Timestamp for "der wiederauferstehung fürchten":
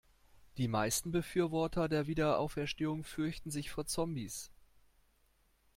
1.87-3.51